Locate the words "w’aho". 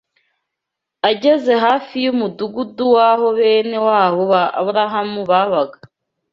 2.95-3.27